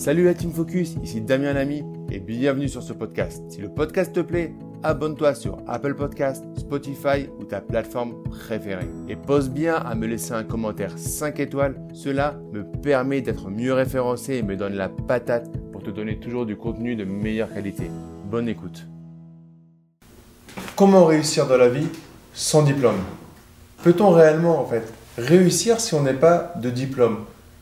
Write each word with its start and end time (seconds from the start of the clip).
Salut 0.00 0.24
la 0.24 0.32
Team 0.32 0.50
Focus, 0.50 0.94
ici 1.02 1.20
Damien 1.20 1.52
Lamy 1.52 1.84
et 2.10 2.20
bienvenue 2.20 2.70
sur 2.70 2.82
ce 2.82 2.94
podcast. 2.94 3.42
Si 3.50 3.60
le 3.60 3.68
podcast 3.68 4.14
te 4.14 4.20
plaît, 4.20 4.54
abonne-toi 4.82 5.34
sur 5.34 5.58
Apple 5.68 5.94
Podcast, 5.94 6.42
Spotify 6.56 7.28
ou 7.38 7.44
ta 7.44 7.60
plateforme 7.60 8.14
préférée. 8.22 8.88
Et 9.10 9.16
pose 9.16 9.50
bien 9.50 9.74
à 9.74 9.94
me 9.94 10.06
laisser 10.06 10.32
un 10.32 10.42
commentaire 10.42 10.96
5 10.96 11.38
étoiles, 11.40 11.78
cela 11.92 12.40
me 12.50 12.64
permet 12.64 13.20
d'être 13.20 13.50
mieux 13.50 13.74
référencé 13.74 14.36
et 14.36 14.42
me 14.42 14.56
donne 14.56 14.72
la 14.72 14.88
patate 14.88 15.50
pour 15.70 15.82
te 15.82 15.90
donner 15.90 16.18
toujours 16.18 16.46
du 16.46 16.56
contenu 16.56 16.96
de 16.96 17.04
meilleure 17.04 17.52
qualité. 17.52 17.90
Bonne 18.24 18.48
écoute. 18.48 18.86
Comment 20.76 21.04
réussir 21.04 21.46
dans 21.46 21.58
la 21.58 21.68
vie 21.68 21.88
sans 22.32 22.62
diplôme? 22.62 23.00
Peut-on 23.82 24.08
réellement 24.12 24.62
en 24.62 24.64
fait 24.64 24.94
réussir 25.18 25.78
si 25.78 25.92
on 25.92 26.02
n'est 26.02 26.14
pas 26.14 26.54
de 26.56 26.70
diplôme? 26.70 27.18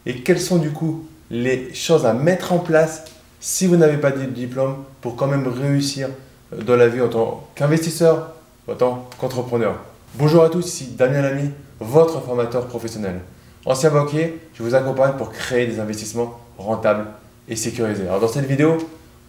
Et 0.06 0.20
quels 0.22 0.38
sont 0.38 0.58
du 0.58 0.70
coup 0.70 1.04
les 1.30 1.74
choses 1.74 2.06
à 2.06 2.14
mettre 2.14 2.52
en 2.52 2.58
place 2.58 3.04
si 3.40 3.66
vous 3.66 3.76
n'avez 3.76 3.98
pas 3.98 4.10
de 4.10 4.24
diplôme 4.24 4.76
pour 5.00 5.16
quand 5.16 5.26
même 5.26 5.46
réussir 5.46 6.08
euh, 6.52 6.62
dans 6.62 6.76
la 6.76 6.88
vie 6.88 7.00
en 7.00 7.08
tant 7.08 7.48
qu'investisseur, 7.54 8.32
en 8.66 8.74
tant 8.74 9.08
qu'entrepreneur. 9.18 9.76
Bonjour 10.14 10.42
à 10.42 10.48
tous, 10.48 10.66
ici 10.66 10.94
Damien 10.96 11.22
Lamy, 11.22 11.50
votre 11.80 12.20
formateur 12.22 12.66
professionnel. 12.66 13.20
Ancien 13.66 13.90
banquier, 13.90 14.38
je 14.54 14.62
vous 14.62 14.74
accompagne 14.74 15.12
pour 15.18 15.30
créer 15.30 15.66
des 15.66 15.78
investissements 15.78 16.40
rentables 16.56 17.06
et 17.48 17.56
sécurisés. 17.56 18.04
Alors 18.04 18.20
dans 18.20 18.28
cette 18.28 18.46
vidéo, 18.46 18.78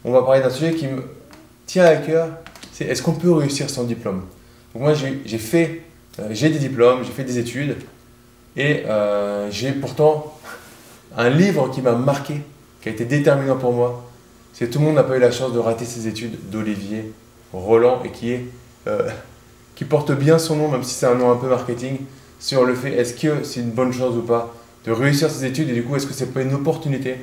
on 0.05 0.11
va 0.11 0.23
parler 0.23 0.41
d'un 0.41 0.49
sujet 0.49 0.73
qui 0.73 0.87
me 0.87 1.03
tient 1.65 1.85
à 1.85 1.97
cœur, 1.97 2.29
c'est 2.71 2.85
est-ce 2.85 3.03
qu'on 3.03 3.13
peut 3.13 3.31
réussir 3.31 3.69
sans 3.69 3.83
diplôme? 3.83 4.23
Moi 4.73 4.93
j'ai 4.93 5.37
fait, 5.37 5.81
euh, 6.19 6.29
j'ai 6.31 6.49
des 6.49 6.59
diplômes, 6.59 7.03
j'ai 7.03 7.11
fait 7.11 7.25
des 7.25 7.37
études 7.37 7.75
et 8.55 8.85
euh, 8.87 9.51
j'ai 9.51 9.73
pourtant 9.73 10.38
un 11.19 11.29
livre 11.29 11.69
qui 11.69 11.81
m'a 11.81 11.95
marqué, 11.95 12.41
qui 12.81 12.87
a 12.87 12.91
été 12.93 13.03
déterminant 13.03 13.57
pour 13.57 13.73
moi, 13.73 14.05
c'est 14.53 14.69
Tout 14.69 14.79
le 14.79 14.85
monde 14.85 14.95
n'a 14.95 15.03
pas 15.03 15.17
eu 15.17 15.19
la 15.19 15.31
chance 15.31 15.53
de 15.53 15.59
rater 15.59 15.85
ses 15.85 16.07
études 16.07 16.49
d'Olivier 16.49 17.11
Roland 17.53 18.01
et 18.03 18.09
qui, 18.09 18.31
est, 18.31 18.45
euh, 18.87 19.09
qui 19.75 19.85
porte 19.85 20.11
bien 20.11 20.39
son 20.39 20.55
nom, 20.55 20.69
même 20.69 20.83
si 20.83 20.93
c'est 20.93 21.05
un 21.05 21.15
nom 21.15 21.31
un 21.31 21.35
peu 21.35 21.47
marketing, 21.47 21.97
sur 22.39 22.65
le 22.65 22.73
fait 22.73 22.93
est-ce 22.93 23.13
que 23.13 23.43
c'est 23.43 23.59
une 23.59 23.71
bonne 23.71 23.93
chose 23.93 24.17
ou 24.17 24.21
pas 24.21 24.53
de 24.85 24.91
réussir 24.91 25.29
ses 25.29 25.45
études 25.45 25.69
et 25.69 25.73
du 25.73 25.83
coup 25.83 25.95
est-ce 25.95 26.07
que 26.07 26.13
c'est 26.13 26.33
pas 26.33 26.41
une 26.41 26.53
opportunité 26.53 27.17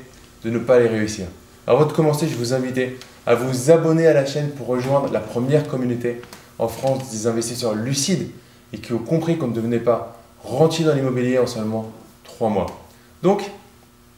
de 0.44 0.50
ne 0.50 0.58
pas 0.58 0.78
les 0.78 0.88
réussir? 0.88 1.26
Avant 1.66 1.84
de 1.84 1.92
commencer, 1.92 2.28
je 2.28 2.36
vous 2.36 2.52
invite 2.54 2.78
à 3.26 3.34
vous 3.34 3.70
abonner 3.70 4.06
à 4.06 4.12
la 4.12 4.24
chaîne 4.26 4.50
pour 4.50 4.66
rejoindre 4.66 5.10
la 5.10 5.20
première 5.20 5.66
communauté 5.66 6.20
en 6.58 6.68
France 6.68 7.10
des 7.10 7.26
investisseurs 7.26 7.74
lucides 7.74 8.28
et 8.72 8.78
qui 8.78 8.92
ont 8.92 8.98
compris 8.98 9.38
qu'on 9.38 9.48
ne 9.48 9.54
devenait 9.54 9.78
pas 9.78 10.18
rentier 10.42 10.84
dans 10.84 10.94
l'immobilier 10.94 11.38
en 11.38 11.46
seulement 11.46 11.90
3 12.24 12.50
mois. 12.50 12.66
Donc, 13.22 13.50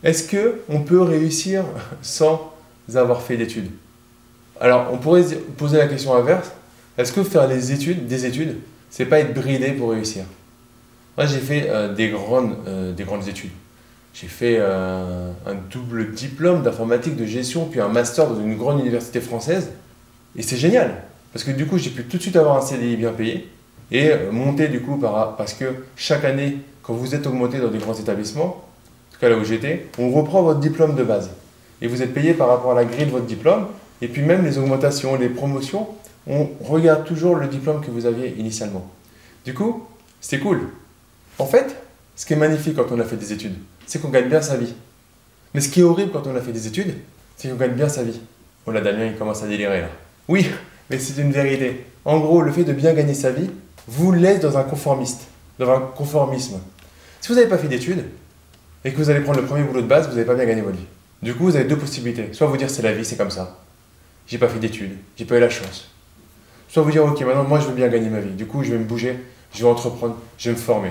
est-ce 0.02 0.30
qu'on 0.30 0.80
peut 0.80 1.02
réussir 1.02 1.64
sans 2.02 2.54
avoir 2.94 3.22
fait 3.22 3.36
d'études? 3.36 3.70
Alors, 4.60 4.88
on 4.92 4.98
pourrait 4.98 5.24
poser 5.56 5.78
la 5.78 5.86
question 5.86 6.14
inverse. 6.14 6.50
Est-ce 6.96 7.12
que 7.12 7.22
faire 7.22 7.48
des 7.48 7.72
études, 7.72 8.06
des 8.06 8.26
études, 8.26 8.56
c'est 8.90 9.06
pas 9.06 9.20
être 9.20 9.34
bridé 9.34 9.72
pour 9.72 9.90
réussir? 9.90 10.24
Moi, 11.16 11.26
j'ai 11.26 11.38
fait 11.38 11.66
euh, 11.68 11.94
des, 11.94 12.10
grandes, 12.10 12.56
euh, 12.66 12.92
des 12.92 13.04
grandes 13.04 13.26
études. 13.26 13.50
J'ai 14.14 14.28
fait 14.28 14.56
euh, 14.58 15.30
un 15.46 15.54
double 15.70 16.12
diplôme 16.12 16.62
d'informatique 16.62 17.16
de 17.16 17.24
gestion, 17.24 17.66
puis 17.66 17.80
un 17.80 17.88
master 17.88 18.28
dans 18.28 18.40
une 18.40 18.56
grande 18.56 18.80
université 18.80 19.20
française. 19.20 19.70
Et 20.36 20.42
c'est 20.42 20.56
génial, 20.56 21.02
parce 21.32 21.44
que 21.44 21.50
du 21.50 21.66
coup, 21.66 21.78
j'ai 21.78 21.90
pu 21.90 22.04
tout 22.04 22.16
de 22.16 22.22
suite 22.22 22.36
avoir 22.36 22.56
un 22.56 22.60
CDI 22.60 22.96
bien 22.96 23.12
payé 23.12 23.48
et 23.90 24.12
monter 24.30 24.68
du 24.68 24.80
coup 24.80 24.98
parce 24.98 25.54
que 25.54 25.64
chaque 25.96 26.24
année, 26.24 26.58
quand 26.82 26.92
vous 26.92 27.14
êtes 27.14 27.26
augmenté 27.26 27.58
dans 27.58 27.68
des 27.68 27.78
grands 27.78 27.94
établissements, 27.94 28.67
là 29.22 29.36
où 29.36 29.44
j'étais, 29.44 29.86
on 29.98 30.10
reprend 30.10 30.42
votre 30.42 30.60
diplôme 30.60 30.94
de 30.94 31.02
base. 31.02 31.30
Et 31.82 31.88
vous 31.88 32.02
êtes 32.02 32.14
payé 32.14 32.34
par 32.34 32.48
rapport 32.48 32.72
à 32.72 32.74
la 32.74 32.84
grille 32.84 33.06
de 33.06 33.10
votre 33.10 33.26
diplôme. 33.26 33.66
Et 34.00 34.08
puis 34.08 34.22
même 34.22 34.44
les 34.44 34.58
augmentations, 34.58 35.16
les 35.16 35.28
promotions, 35.28 35.88
on 36.26 36.48
regarde 36.60 37.04
toujours 37.04 37.36
le 37.36 37.48
diplôme 37.48 37.80
que 37.80 37.90
vous 37.90 38.06
aviez 38.06 38.34
initialement. 38.38 38.88
Du 39.44 39.54
coup, 39.54 39.84
c'est 40.20 40.38
cool. 40.38 40.60
En 41.38 41.46
fait, 41.46 41.76
ce 42.16 42.26
qui 42.26 42.32
est 42.32 42.36
magnifique 42.36 42.76
quand 42.76 42.92
on 42.92 43.00
a 43.00 43.04
fait 43.04 43.16
des 43.16 43.32
études, 43.32 43.54
c'est 43.86 44.00
qu'on 44.00 44.10
gagne 44.10 44.28
bien 44.28 44.42
sa 44.42 44.56
vie. 44.56 44.74
Mais 45.54 45.60
ce 45.60 45.68
qui 45.68 45.80
est 45.80 45.84
horrible 45.84 46.10
quand 46.12 46.26
on 46.26 46.36
a 46.36 46.40
fait 46.40 46.52
des 46.52 46.66
études, 46.66 46.94
c'est 47.36 47.48
qu'on 47.48 47.56
gagne 47.56 47.72
bien 47.72 47.88
sa 47.88 48.02
vie. 48.02 48.20
Oh 48.66 48.70
là, 48.70 48.80
Damien, 48.80 49.06
il 49.06 49.16
commence 49.16 49.42
à 49.42 49.46
délirer 49.46 49.80
là. 49.80 49.88
Oui, 50.28 50.50
mais 50.90 50.98
c'est 50.98 51.20
une 51.22 51.32
vérité. 51.32 51.86
En 52.04 52.18
gros, 52.18 52.42
le 52.42 52.52
fait 52.52 52.64
de 52.64 52.72
bien 52.72 52.92
gagner 52.92 53.14
sa 53.14 53.30
vie 53.30 53.50
vous 53.86 54.12
laisse 54.12 54.40
dans 54.40 54.58
un 54.58 54.64
conformiste, 54.64 55.22
dans 55.58 55.70
un 55.70 55.80
conformisme. 55.80 56.58
Si 57.20 57.28
vous 57.28 57.34
n'avez 57.34 57.48
pas 57.48 57.58
fait 57.58 57.68
d'études, 57.68 58.04
et 58.84 58.92
que 58.92 58.96
vous 58.96 59.10
allez 59.10 59.20
prendre 59.20 59.40
le 59.40 59.46
premier 59.46 59.64
boulot 59.64 59.82
de 59.82 59.86
base, 59.86 60.06
vous 60.08 60.14
n'avez 60.14 60.26
pas 60.26 60.34
bien 60.34 60.44
gagné 60.44 60.62
votre 60.62 60.76
vie. 60.76 60.86
Du 61.22 61.34
coup, 61.34 61.44
vous 61.44 61.56
avez 61.56 61.64
deux 61.64 61.76
possibilités. 61.76 62.32
Soit 62.32 62.46
vous 62.46 62.56
dire 62.56 62.70
c'est 62.70 62.82
la 62.82 62.92
vie, 62.92 63.04
c'est 63.04 63.16
comme 63.16 63.30
ça. 63.30 63.58
J'ai 64.26 64.38
pas 64.38 64.48
fait 64.48 64.58
d'études, 64.58 64.96
j'ai 65.16 65.24
pas 65.24 65.36
eu 65.36 65.40
la 65.40 65.50
chance. 65.50 65.90
Soit 66.68 66.82
vous 66.82 66.90
dire 66.90 67.04
ok, 67.04 67.20
maintenant 67.22 67.44
moi 67.44 67.60
je 67.60 67.66
veux 67.66 67.74
bien 67.74 67.88
gagner 67.88 68.10
ma 68.10 68.20
vie. 68.20 68.32
Du 68.32 68.46
coup, 68.46 68.62
je 68.62 68.70
vais 68.70 68.78
me 68.78 68.84
bouger, 68.84 69.18
je 69.54 69.62
vais 69.62 69.68
entreprendre, 69.68 70.16
je 70.36 70.50
vais 70.50 70.56
me 70.56 70.60
former. 70.60 70.90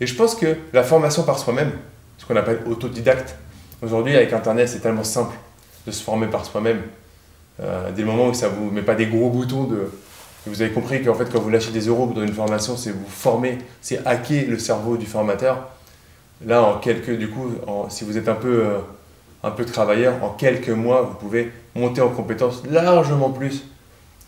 Et 0.00 0.06
je 0.06 0.14
pense 0.14 0.34
que 0.34 0.56
la 0.72 0.82
formation 0.82 1.22
par 1.24 1.38
soi-même, 1.38 1.72
ce 2.18 2.26
qu'on 2.26 2.36
appelle 2.36 2.60
autodidacte, 2.66 3.36
aujourd'hui 3.82 4.14
avec 4.14 4.32
Internet, 4.32 4.68
c'est 4.68 4.80
tellement 4.80 5.04
simple 5.04 5.34
de 5.86 5.92
se 5.92 6.02
former 6.02 6.26
par 6.26 6.44
soi-même. 6.44 6.82
Euh, 7.60 7.90
dès 7.90 8.02
le 8.02 8.06
moment 8.06 8.28
où 8.28 8.34
ça 8.34 8.48
vous 8.48 8.70
met 8.70 8.82
pas 8.82 8.94
des 8.94 9.06
gros 9.06 9.30
boutons 9.30 9.64
de. 9.64 9.90
Vous 10.46 10.62
avez 10.62 10.70
compris 10.70 11.02
qu'en 11.02 11.14
fait, 11.14 11.30
quand 11.30 11.40
vous 11.40 11.50
lâchez 11.50 11.72
des 11.72 11.88
euros 11.88 12.06
dans 12.14 12.22
une 12.22 12.32
formation, 12.32 12.76
c'est 12.76 12.90
vous 12.90 13.08
former, 13.08 13.58
c'est 13.80 14.06
hacker 14.06 14.46
le 14.46 14.58
cerveau 14.58 14.96
du 14.96 15.04
formateur. 15.04 15.68
Là, 16.46 16.62
en 16.62 16.78
quelques, 16.78 17.16
du 17.16 17.28
coup, 17.28 17.50
si 17.88 18.04
vous 18.04 18.16
êtes 18.16 18.28
un 18.28 18.34
peu, 18.34 18.64
euh, 18.64 18.78
un 19.42 19.50
peu 19.50 19.64
travailleur, 19.64 20.22
en 20.22 20.30
quelques 20.30 20.68
mois, 20.70 21.02
vous 21.02 21.14
pouvez 21.14 21.52
monter 21.74 22.00
en 22.00 22.10
compétences 22.10 22.62
largement 22.70 23.30
plus 23.30 23.64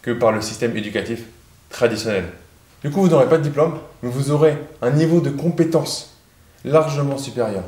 que 0.03 0.11
par 0.11 0.33
le 0.33 0.41
système 0.41 0.77
éducatif 0.77 1.25
traditionnel. 1.69 2.25
Du 2.83 2.91
coup, 2.91 3.01
vous 3.03 3.09
n'aurez 3.09 3.29
pas 3.29 3.39
de 3.39 3.43
diplôme, 3.43 3.79
mais 4.03 4.11
vous 4.11 4.31
aurez 4.31 4.57
un 4.83 4.91
niveau 4.91 5.21
de 5.21 5.31
compétence 5.31 6.17
largement 6.65 7.19
supérieur. 7.19 7.65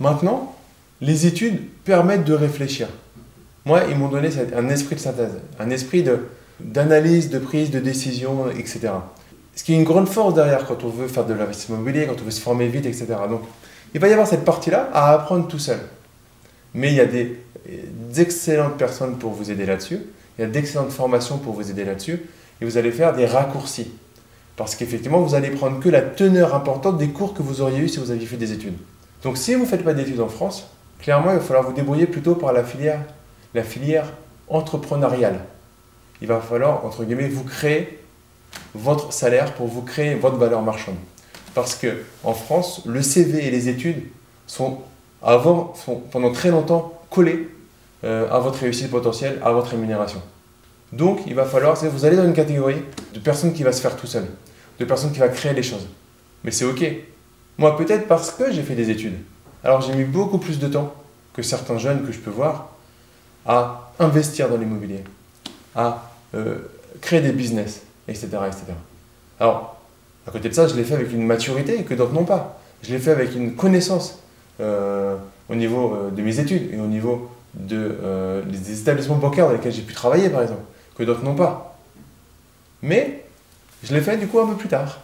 Maintenant, 0.00 0.54
les 1.00 1.26
études 1.26 1.60
permettent 1.84 2.24
de 2.24 2.34
réfléchir. 2.34 2.88
Moi, 3.64 3.82
ils 3.90 3.96
m'ont 3.96 4.08
donné 4.08 4.30
un 4.56 4.68
esprit 4.68 4.94
de 4.94 5.00
synthèse, 5.00 5.34
un 5.58 5.70
esprit 5.70 6.04
d'analyse, 6.60 7.28
de, 7.28 7.38
de 7.38 7.44
prise 7.44 7.70
de 7.70 7.80
décision, 7.80 8.48
etc. 8.50 8.90
Ce 9.58 9.64
qui 9.64 9.72
est 9.72 9.76
une 9.76 9.82
grande 9.82 10.08
force 10.08 10.34
derrière 10.34 10.64
quand 10.66 10.84
on 10.84 10.88
veut 10.88 11.08
faire 11.08 11.26
de 11.26 11.34
l'investissement 11.34 11.74
immobilier, 11.74 12.06
quand 12.06 12.14
on 12.20 12.24
veut 12.24 12.30
se 12.30 12.40
former 12.40 12.68
vite, 12.68 12.86
etc. 12.86 13.06
Donc, 13.28 13.40
il 13.92 14.00
va 14.00 14.06
y 14.06 14.12
avoir 14.12 14.28
cette 14.28 14.44
partie-là 14.44 14.88
à 14.94 15.12
apprendre 15.12 15.48
tout 15.48 15.58
seul. 15.58 15.80
Mais 16.74 16.90
il 16.90 16.94
y 16.94 17.00
a 17.00 17.06
des, 17.06 17.40
excellentes 18.16 18.76
personnes 18.76 19.18
pour 19.18 19.32
vous 19.32 19.50
aider 19.50 19.66
là-dessus. 19.66 19.98
Il 20.38 20.42
y 20.42 20.44
a 20.44 20.46
d'excellentes 20.46 20.92
formations 20.92 21.38
pour 21.38 21.54
vous 21.54 21.72
aider 21.72 21.84
là-dessus. 21.84 22.20
Et 22.60 22.64
vous 22.64 22.78
allez 22.78 22.92
faire 22.92 23.16
des 23.16 23.26
raccourcis. 23.26 23.90
Parce 24.54 24.76
qu'effectivement, 24.76 25.18
vous 25.22 25.34
allez 25.34 25.50
prendre 25.50 25.80
que 25.80 25.88
la 25.88 26.02
teneur 26.02 26.54
importante 26.54 26.96
des 26.96 27.08
cours 27.08 27.34
que 27.34 27.42
vous 27.42 27.60
auriez 27.60 27.80
eu 27.80 27.88
si 27.88 27.98
vous 27.98 28.12
aviez 28.12 28.26
fait 28.26 28.36
des 28.36 28.52
études. 28.52 28.76
Donc 29.24 29.36
si 29.36 29.56
vous 29.56 29.62
ne 29.62 29.66
faites 29.66 29.82
pas 29.82 29.92
d'études 29.92 30.20
en 30.20 30.28
France, 30.28 30.68
clairement, 31.00 31.32
il 31.32 31.38
va 31.38 31.42
falloir 31.42 31.64
vous 31.64 31.72
débrouiller 31.72 32.06
plutôt 32.06 32.36
par 32.36 32.52
la 32.52 32.62
filière, 32.62 33.00
la 33.54 33.64
filière 33.64 34.06
entrepreneuriale. 34.46 35.40
Il 36.22 36.28
va 36.28 36.38
falloir, 36.38 36.86
entre 36.86 37.02
guillemets, 37.02 37.28
vous 37.28 37.42
créer 37.42 37.98
votre 38.78 39.12
salaire 39.12 39.54
pour 39.54 39.66
vous 39.66 39.82
créer 39.82 40.14
votre 40.14 40.36
valeur 40.36 40.62
marchande. 40.62 40.96
Parce 41.54 41.74
que 41.74 42.04
en 42.24 42.34
France, 42.34 42.82
le 42.86 43.02
CV 43.02 43.46
et 43.46 43.50
les 43.50 43.68
études 43.68 44.04
sont, 44.46 44.78
avant, 45.22 45.74
sont 45.74 45.96
pendant 45.96 46.32
très 46.32 46.50
longtemps 46.50 46.94
collés 47.10 47.48
euh, 48.04 48.30
à 48.30 48.38
votre 48.38 48.60
réussite 48.60 48.90
potentielle, 48.90 49.40
à 49.44 49.52
votre 49.52 49.70
rémunération. 49.70 50.22
Donc, 50.92 51.20
il 51.26 51.34
va 51.34 51.44
falloir, 51.44 51.74
vous 51.74 52.04
allez 52.04 52.16
dans 52.16 52.24
une 52.24 52.32
catégorie 52.32 52.82
de 53.12 53.18
personnes 53.18 53.52
qui 53.52 53.62
va 53.62 53.72
se 53.72 53.80
faire 53.80 53.96
tout 53.96 54.06
seul, 54.06 54.24
de 54.78 54.84
personnes 54.84 55.12
qui 55.12 55.18
va 55.18 55.28
créer 55.28 55.52
les 55.52 55.62
choses. 55.62 55.86
Mais 56.44 56.50
c'est 56.50 56.64
ok. 56.64 56.84
Moi, 57.58 57.76
peut-être 57.76 58.06
parce 58.06 58.30
que 58.30 58.52
j'ai 58.52 58.62
fait 58.62 58.76
des 58.76 58.90
études. 58.90 59.18
Alors, 59.64 59.80
j'ai 59.80 59.94
mis 59.94 60.04
beaucoup 60.04 60.38
plus 60.38 60.58
de 60.58 60.68
temps 60.68 60.94
que 61.34 61.42
certains 61.42 61.78
jeunes 61.78 62.06
que 62.06 62.12
je 62.12 62.18
peux 62.18 62.30
voir 62.30 62.70
à 63.44 63.92
investir 63.98 64.48
dans 64.48 64.56
l'immobilier, 64.56 65.02
à 65.74 66.10
euh, 66.34 66.58
créer 67.00 67.20
des 67.20 67.32
business, 67.32 67.82
etc., 68.08 68.26
etc. 68.46 68.64
Alors, 69.38 69.76
à 70.26 70.30
côté 70.30 70.48
de 70.48 70.54
ça, 70.54 70.66
je 70.66 70.74
l'ai 70.74 70.84
fait 70.84 70.94
avec 70.94 71.12
une 71.12 71.24
maturité 71.24 71.82
que 71.84 71.94
d'autres 71.94 72.12
n'ont 72.12 72.24
pas. 72.24 72.60
Je 72.82 72.92
l'ai 72.92 72.98
fait 72.98 73.12
avec 73.12 73.34
une 73.34 73.54
connaissance 73.54 74.18
euh, 74.60 75.16
au 75.48 75.54
niveau 75.54 75.94
euh, 75.94 76.10
de 76.10 76.22
mes 76.22 76.38
études 76.38 76.72
et 76.72 76.78
au 76.78 76.86
niveau 76.86 77.30
de, 77.54 77.98
euh, 78.02 78.42
des 78.42 78.80
établissements 78.80 79.16
bancaires 79.16 79.46
dans 79.46 79.52
lesquels 79.52 79.72
j'ai 79.72 79.82
pu 79.82 79.94
travailler, 79.94 80.28
par 80.28 80.42
exemple, 80.42 80.62
que 80.96 81.02
d'autres 81.02 81.24
n'ont 81.24 81.34
pas. 81.34 81.76
Mais 82.82 83.24
je 83.82 83.94
l'ai 83.94 84.00
fait 84.00 84.16
du 84.16 84.26
coup 84.26 84.40
un 84.40 84.46
peu 84.46 84.54
plus 84.54 84.68
tard. 84.68 85.00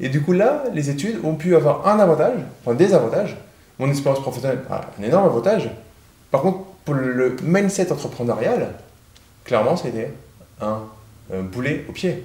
Et 0.00 0.08
du 0.08 0.22
coup, 0.22 0.32
là, 0.32 0.64
les 0.72 0.90
études 0.90 1.20
ont 1.24 1.34
pu 1.34 1.54
avoir 1.54 1.86
un 1.86 1.98
avantage, 1.98 2.38
enfin 2.64 2.74
des 2.74 2.94
avantages. 2.94 3.36
Mon 3.78 3.88
expérience 3.88 4.20
professionnelle 4.20 4.60
a 4.70 4.82
un 4.98 5.02
énorme 5.02 5.26
avantage. 5.26 5.70
Par 6.30 6.42
contre, 6.42 6.58
pour 6.84 6.94
le 6.94 7.36
mindset 7.42 7.92
entrepreneurial, 7.92 8.74
clairement, 9.44 9.76
c'était 9.76 10.12
un, 10.60 10.80
boulet 11.42 11.84
au 11.88 11.92
pied. 11.92 12.24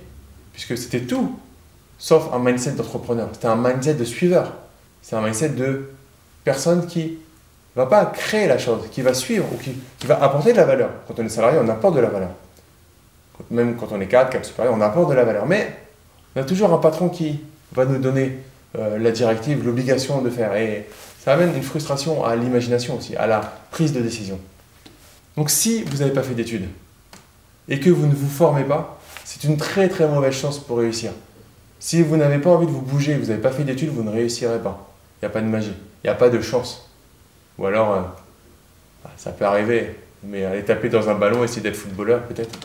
Puisque 0.53 0.77
c'était 0.77 1.01
tout 1.01 1.37
sauf 1.97 2.29
un 2.33 2.39
mindset 2.39 2.71
d'entrepreneur. 2.71 3.29
C'était 3.33 3.47
un 3.47 3.55
mindset 3.55 3.95
de 3.95 4.03
suiveur. 4.03 4.53
C'est 5.01 5.15
un 5.15 5.21
mindset 5.21 5.49
de 5.49 5.89
personne 6.43 6.87
qui 6.87 7.17
va 7.75 7.85
pas 7.85 8.05
créer 8.05 8.47
la 8.47 8.57
chose, 8.57 8.81
qui 8.91 9.01
va 9.01 9.13
suivre 9.13 9.45
ou 9.53 9.57
qui, 9.57 9.75
qui 9.99 10.07
va 10.07 10.21
apporter 10.23 10.51
de 10.51 10.57
la 10.57 10.65
valeur. 10.65 10.89
Quand 11.07 11.15
on 11.19 11.25
est 11.25 11.29
salarié, 11.29 11.59
on 11.61 11.69
apporte 11.69 11.95
de 11.95 12.01
la 12.01 12.09
valeur. 12.09 12.31
Même 13.51 13.75
quand 13.75 13.87
on 13.91 13.99
est 13.99 14.07
cadre, 14.07 14.29
cadre 14.29 14.45
supérieur, 14.45 14.73
on 14.73 14.81
apporte 14.81 15.09
de 15.09 15.15
la 15.15 15.25
valeur. 15.25 15.45
Mais 15.45 15.75
on 16.35 16.41
a 16.41 16.43
toujours 16.43 16.73
un 16.73 16.77
patron 16.77 17.09
qui 17.09 17.41
va 17.73 17.85
nous 17.85 17.97
donner 17.97 18.39
euh, 18.77 18.97
la 18.97 19.11
directive, 19.11 19.65
l'obligation 19.65 20.21
de 20.21 20.29
faire. 20.29 20.55
Et 20.55 20.87
ça 21.19 21.33
amène 21.33 21.55
une 21.55 21.63
frustration 21.63 22.23
à 22.23 22.35
l'imagination 22.35 22.97
aussi, 22.97 23.15
à 23.15 23.27
la 23.27 23.41
prise 23.71 23.91
de 23.91 24.01
décision. 24.01 24.39
Donc 25.35 25.49
si 25.49 25.83
vous 25.83 25.97
n'avez 25.97 26.11
pas 26.11 26.23
fait 26.23 26.33
d'études 26.33 26.67
et 27.69 27.79
que 27.79 27.89
vous 27.89 28.05
ne 28.05 28.13
vous 28.13 28.29
formez 28.29 28.63
pas, 28.63 28.99
c'est 29.23 29.43
une 29.43 29.57
très 29.57 29.89
très 29.89 30.07
mauvaise 30.07 30.33
chance 30.33 30.59
pour 30.59 30.77
réussir. 30.77 31.11
Si 31.79 32.01
vous 32.01 32.17
n'avez 32.17 32.39
pas 32.39 32.51
envie 32.51 32.67
de 32.67 32.71
vous 32.71 32.81
bouger, 32.81 33.15
vous 33.15 33.27
n'avez 33.27 33.41
pas 33.41 33.51
fait 33.51 33.63
d'études, 33.63 33.89
vous 33.89 34.03
ne 34.03 34.11
réussirez 34.11 34.59
pas. 34.59 34.87
Il 35.21 35.25
n'y 35.25 35.27
a 35.27 35.29
pas 35.31 35.41
de 35.41 35.47
magie, 35.47 35.73
il 36.03 36.07
n'y 36.07 36.09
a 36.09 36.15
pas 36.15 36.29
de 36.29 36.41
chance. 36.41 36.89
Ou 37.57 37.65
alors, 37.65 37.93
euh, 37.93 38.01
bah, 39.03 39.11
ça 39.17 39.31
peut 39.31 39.45
arriver, 39.45 39.95
mais 40.23 40.45
aller 40.45 40.63
taper 40.63 40.89
dans 40.89 41.09
un 41.09 41.15
ballon, 41.15 41.43
essayer 41.43 41.61
d'être 41.61 41.75
footballeur 41.75 42.21
peut-être, 42.23 42.57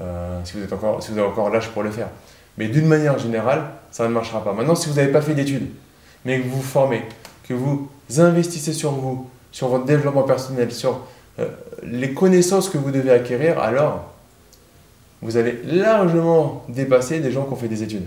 euh, 0.00 0.40
si, 0.44 0.56
vous 0.56 0.64
êtes 0.64 0.72
encore, 0.72 1.02
si 1.02 1.12
vous 1.12 1.18
avez 1.18 1.28
encore 1.28 1.50
l'âge 1.50 1.70
pour 1.70 1.82
le 1.82 1.90
faire. 1.90 2.08
Mais 2.56 2.68
d'une 2.68 2.86
manière 2.86 3.18
générale, 3.18 3.64
ça 3.90 4.04
ne 4.04 4.12
marchera 4.12 4.42
pas. 4.42 4.52
Maintenant, 4.52 4.74
si 4.74 4.88
vous 4.88 4.96
n'avez 4.96 5.12
pas 5.12 5.22
fait 5.22 5.34
d'études, 5.34 5.70
mais 6.24 6.40
que 6.40 6.48
vous 6.48 6.56
vous 6.56 6.62
formez, 6.62 7.04
que 7.46 7.54
vous 7.54 7.88
investissez 8.18 8.72
sur 8.72 8.92
vous, 8.92 9.28
sur 9.52 9.68
votre 9.68 9.84
développement 9.84 10.24
personnel, 10.24 10.72
sur 10.72 11.00
euh, 11.38 11.48
les 11.84 12.12
connaissances 12.14 12.68
que 12.68 12.78
vous 12.78 12.90
devez 12.90 13.12
acquérir, 13.12 13.58
alors 13.60 14.12
vous 15.22 15.36
allez 15.36 15.60
largement 15.64 16.64
dépasser 16.68 17.20
des 17.20 17.32
gens 17.32 17.44
qui 17.44 17.52
ont 17.52 17.56
fait 17.56 17.68
des 17.68 17.82
études. 17.82 18.06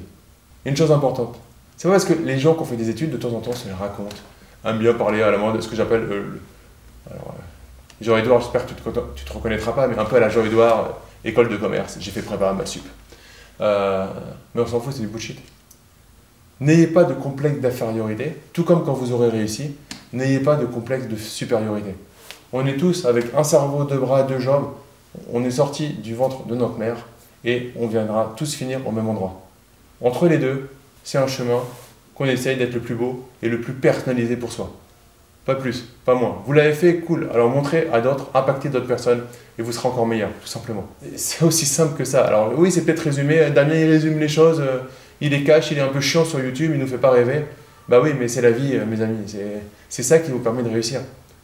Une 0.66 0.78
chose 0.78 0.92
importante, 0.92 1.38
c'est 1.78 1.88
pas 1.88 1.96
parce 1.96 2.06
que 2.06 2.13
les 2.13 2.38
gens 2.38 2.54
qui 2.54 2.62
ont 2.62 2.66
fait 2.66 2.75
des 2.75 2.90
études, 2.90 3.12
de 3.12 3.18
temps 3.18 3.34
en 3.34 3.40
temps, 3.40 3.54
se 3.54 3.68
les 3.68 3.74
racontent, 3.74 4.16
aiment 4.63 4.78
bien 4.78 4.94
parler 4.94 5.22
à 5.22 5.31
la 5.31 5.38
mode, 5.38 5.62
ce 5.62 5.68
que 5.68 5.75
j'appelle. 5.75 6.02
Euh, 6.02 6.24
euh, 7.10 7.16
Jean-Edouard, 8.02 8.42
j'espère 8.42 8.66
que 8.66 8.74
tu 8.74 8.75
te, 8.75 8.90
te 8.90 9.34
reconnaîtras 9.34 9.74
pas, 9.74 9.88
mais 9.88 9.98
un 9.98 10.06
peu 10.06 10.16
à 10.16 10.19
la 10.19 10.30
Jean-Edouard, 10.30 10.86
euh, 10.86 11.30
école 11.30 11.50
de 11.50 11.58
commerce, 11.58 11.98
j'ai 12.00 12.12
fait 12.12 12.22
préparer 12.22 12.56
ma 12.56 12.66
sup. 12.66 12.84
Euh, 13.60 14.07
mais 14.56 14.62
on 14.62 14.66
s'en 14.66 14.80
fout, 14.80 14.94
c'est 14.94 15.02
du 15.02 15.07
bullshit. 15.07 15.40
N'ayez 16.60 16.88
pas 16.88 17.04
de 17.04 17.14
complexe 17.14 17.60
d'infériorité, 17.60 18.38
tout 18.54 18.64
comme 18.64 18.84
quand 18.84 18.94
vous 18.94 19.12
aurez 19.12 19.30
réussi, 19.30 19.75
n'ayez 20.14 20.40
pas 20.40 20.56
de 20.56 20.66
complexe 20.66 21.07
de 21.07 21.16
supériorité. 21.16 21.96
On 22.54 22.66
est 22.66 22.78
tous 22.78 23.06
avec 23.06 23.34
un 23.36 23.44
cerveau, 23.44 23.84
deux 23.84 23.98
bras, 23.98 24.24
deux 24.24 24.40
jambes, 24.40 24.72
on 25.31 25.44
est 25.44 25.52
sorti 25.52 25.90
du 25.90 26.16
ventre 26.16 26.46
de 26.46 26.56
notre 26.56 26.78
mère 26.78 27.08
et 27.44 27.72
on 27.80 27.88
viendra 27.88 28.34
tous 28.38 28.54
finir 28.54 28.86
au 28.88 28.92
même 28.92 29.10
endroit. 29.10 29.42
Entre 30.02 30.28
les 30.28 30.38
deux, 30.38 30.69
c'est 31.04 31.18
un 31.18 31.28
chemin 31.28 31.60
qu'on 32.16 32.25
essaye 32.25 32.58
d'être 32.58 32.74
le 32.74 32.80
plus 32.80 32.96
beau 32.96 33.28
et 33.42 33.50
le 33.50 33.62
plus 33.62 33.74
personnalisé 33.74 34.36
pour 34.36 34.52
soi. 34.52 34.72
Pas 35.46 35.56
plus, 35.56 35.86
pas 36.06 36.13
moins. 36.13 36.38
Vous 36.46 36.54
l'avez 36.54 36.74
fait, 36.74 36.98
cool. 36.98 37.28
Alors 37.34 37.50
montrez 37.50 37.88
à 37.92 38.00
d'autres, 38.00 38.30
impactez 38.36 38.69
d'autres 38.69 38.88
personnes 38.88 39.24
et 39.58 39.63
vous 39.63 39.72
serez 39.72 39.88
encore 39.88 40.06
meilleur, 40.06 40.30
tout 40.42 40.48
simplement. 40.48 40.86
C'est 41.16 41.44
aussi 41.44 41.66
simple 41.66 41.98
que 41.98 42.06
ça. 42.06 42.24
Alors 42.25 42.54
oui, 42.56 42.72
c'est 42.72 42.86
peut-être 42.86 43.00
résumé. 43.00 43.50
Damien, 43.50 43.75
il 43.75 43.90
résume 43.90 44.19
les 44.19 44.28
choses. 44.28 44.60
euh, 44.62 44.80
Il 45.19 45.34
est 45.34 45.44
cash, 45.44 45.72
il 45.72 45.80
est 45.80 45.81
un 45.81 45.88
peu 45.88 46.00
chiant 46.00 46.25
sur 46.25 46.40
YouTube, 46.40 46.72
il 46.75 46.80
nous 46.80 46.88
fait 46.88 47.00
pas 47.00 47.10
rêver. 47.10 47.46
Bah 47.90 48.00
oui, 48.02 48.12
mais 48.18 48.28
c'est 48.28 48.42
la 48.42 48.52
vie, 48.52 48.75
euh, 48.75 48.86
mes 48.86 49.02
amis. 49.02 49.36
C'est 49.90 50.04
ça 50.04 50.19
qui 50.19 50.30
vous 50.30 50.40
permet 50.40 50.62
de 50.62 50.69
réussir. 50.69 51.02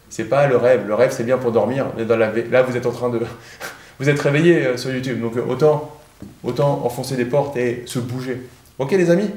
C'est 0.10 0.26
pas 0.26 0.48
le 0.48 0.58
rêve. 0.58 0.88
Le 0.88 0.94
rêve, 0.94 1.12
c'est 1.12 1.24
bien 1.24 1.38
pour 1.38 1.52
dormir. 1.52 1.88
Dans 2.08 2.18
la... 2.18 2.32
Là, 2.32 2.64
vous 2.64 2.76
êtes 2.78 2.86
en 2.86 2.92
train 2.92 3.10
de... 3.10 3.20
vous 4.00 4.10
êtes 4.10 4.20
réveillé 4.20 4.66
euh, 4.66 4.78
sur 4.78 4.92
YouTube. 4.92 5.22
Donc 5.22 5.38
euh, 5.38 5.44
autant, 5.48 5.98
autant 6.44 6.82
enfoncer 6.86 7.16
des 7.16 7.26
portes 7.26 7.58
et 7.58 7.84
se 7.86 8.00
bouger. 8.00 8.48
Ok, 8.80 8.92
les 8.92 9.10
amis? 9.10 9.30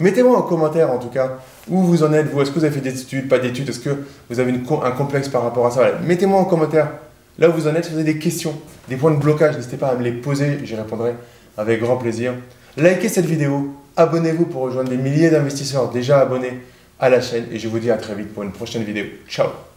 Mettez-moi 0.00 0.36
en 0.36 0.42
commentaire, 0.42 0.90
en 0.90 0.98
tout 0.98 1.10
cas, 1.10 1.38
où 1.68 1.80
vous 1.82 2.02
en 2.02 2.12
êtes, 2.12 2.26
vous. 2.26 2.42
Est-ce 2.42 2.50
que 2.50 2.58
vous 2.58 2.64
avez 2.64 2.74
fait 2.74 2.80
des 2.80 3.00
études, 3.00 3.28
pas 3.28 3.38
d'études? 3.38 3.68
Est-ce 3.68 3.78
que 3.78 4.04
vous 4.28 4.40
avez 4.40 4.52
un 4.52 4.90
complexe 4.90 5.28
par 5.28 5.44
rapport 5.44 5.66
à 5.66 5.70
ça? 5.70 5.92
Mettez-moi 6.04 6.40
en 6.40 6.44
commentaire 6.44 6.88
là 7.38 7.48
où 7.48 7.52
vous 7.52 7.68
en 7.68 7.74
êtes. 7.76 7.84
Si 7.84 7.92
vous 7.92 7.98
avez 7.98 8.12
des 8.12 8.18
questions, 8.18 8.54
des 8.88 8.96
points 8.96 9.12
de 9.12 9.16
blocage, 9.16 9.56
n'hésitez 9.56 9.76
pas 9.76 9.88
à 9.88 9.94
me 9.94 10.02
les 10.02 10.12
poser. 10.12 10.58
J'y 10.64 10.74
répondrai 10.74 11.14
avec 11.56 11.80
grand 11.80 11.96
plaisir. 11.96 12.34
Likez 12.76 13.08
cette 13.08 13.26
vidéo. 13.26 13.76
Abonnez-vous 13.96 14.46
pour 14.46 14.62
rejoindre 14.62 14.88
des 14.88 14.96
milliers 14.96 15.30
d'investisseurs 15.30 15.90
déjà 15.90 16.20
abonnés 16.20 16.58
à 17.02 17.10
la 17.10 17.20
chaîne. 17.20 17.48
Et 17.52 17.58
je 17.58 17.68
vous 17.68 17.80
dis 17.80 17.90
à 17.90 17.98
très 17.98 18.14
vite 18.14 18.32
pour 18.32 18.44
une 18.44 18.52
prochaine 18.52 18.84
vidéo. 18.84 19.04
Ciao 19.28 19.71